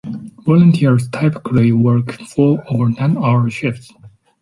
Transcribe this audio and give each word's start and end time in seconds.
Volunteers 0.47 1.07
typically 1.09 1.71
work 1.71 2.13
four- 2.21 2.63
or 2.71 2.89
nine-hour 2.89 3.51
shifts. 3.51 3.93